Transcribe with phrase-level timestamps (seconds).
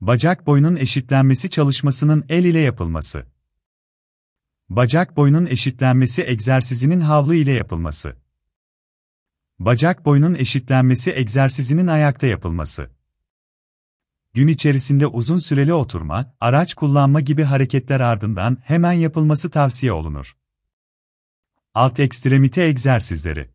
[0.00, 3.26] Bacak boyunun eşitlenmesi çalışmasının el ile yapılması.
[4.68, 8.16] Bacak boyunun eşitlenmesi egzersizinin havlu ile yapılması.
[9.58, 12.90] Bacak boyunun eşitlenmesi egzersizinin ayakta yapılması.
[14.34, 20.36] Gün içerisinde uzun süreli oturma, araç kullanma gibi hareketler ardından hemen yapılması tavsiye olunur.
[21.74, 23.50] Alt ekstremite egzersizleri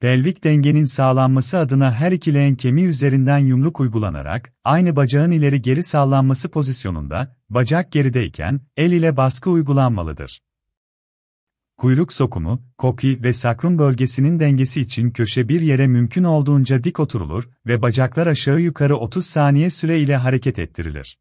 [0.00, 5.82] Pelvik dengenin sağlanması adına her iki leğen kemiği üzerinden yumruk uygulanarak, aynı bacağın ileri geri
[5.82, 10.42] sallanması pozisyonunda, bacak gerideyken, el ile baskı uygulanmalıdır.
[11.76, 17.48] Kuyruk sokumu, koki ve sakrum bölgesinin dengesi için köşe bir yere mümkün olduğunca dik oturulur
[17.66, 21.18] ve bacaklar aşağı yukarı 30 saniye süre ile hareket ettirilir.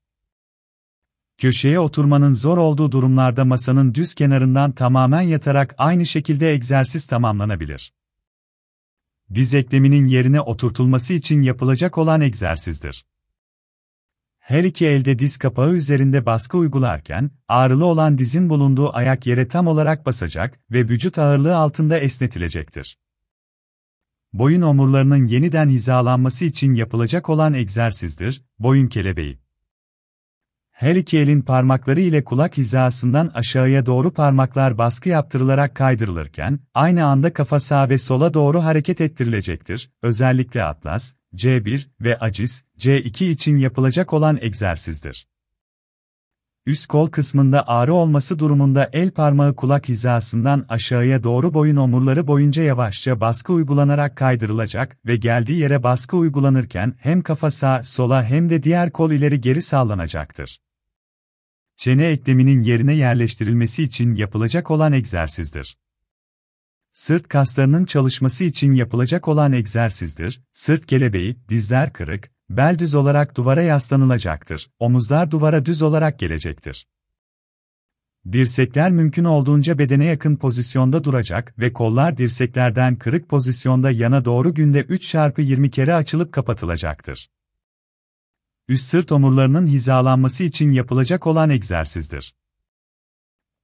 [1.38, 7.94] Köşeye oturmanın zor olduğu durumlarda masanın düz kenarından tamamen yatarak aynı şekilde egzersiz tamamlanabilir
[9.36, 13.06] diz ekleminin yerine oturtulması için yapılacak olan egzersizdir.
[14.40, 19.68] Her iki elde diz kapağı üzerinde baskı uygularken, ağrılı olan dizin bulunduğu ayak yere tam
[19.68, 22.98] olarak basacak ve vücut ağırlığı altında esnetilecektir.
[24.34, 29.40] Boyun omurlarının yeniden hizalanması için yapılacak olan egzersizdir, boyun kelebeği.
[30.80, 37.34] Her iki elin parmakları ile kulak hizasından aşağıya doğru parmaklar baskı yaptırılarak kaydırılırken, aynı anda
[37.34, 39.92] kafa sağa ve sola doğru hareket ettirilecektir.
[40.02, 45.28] Özellikle Atlas, C1 ve Acis, C2 için yapılacak olan egzersizdir.
[46.66, 52.64] Üst kol kısmında ağrı olması durumunda el parmağı kulak hizasından aşağıya doğru boyun omurları boyunca
[52.64, 58.64] yavaşça baskı uygulanarak kaydırılacak ve geldiği yere baskı uygulanırken hem kafa sağa sola hem de
[58.64, 60.60] diğer kol ileri geri sallanacaktır
[61.80, 65.78] çene ekleminin yerine yerleştirilmesi için yapılacak olan egzersizdir.
[66.94, 70.42] Sırt kaslarının çalışması için yapılacak olan egzersizdir.
[70.54, 74.70] Sırt kelebeği, dizler kırık, bel düz olarak duvara yaslanılacaktır.
[74.80, 76.88] Omuzlar duvara düz olarak gelecektir.
[78.32, 84.82] Dirsekler mümkün olduğunca bedene yakın pozisyonda duracak ve kollar dirseklerden kırık pozisyonda yana doğru günde
[84.82, 87.30] 3x20 kere açılıp kapatılacaktır
[88.70, 92.36] üst sırt omurlarının hizalanması için yapılacak olan egzersizdir.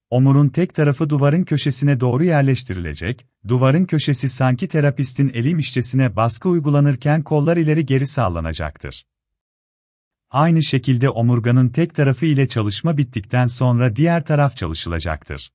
[0.09, 7.57] Omurun tek tarafı duvarın köşesine doğru yerleştirilecek, duvarın köşesi sanki terapistin elimmişçesine baskı uygulanırken kollar
[7.57, 9.05] ileri geri sağlanacaktır.
[10.29, 15.51] Aynı şekilde omurganın tek tarafı ile çalışma bittikten sonra diğer taraf çalışılacaktır.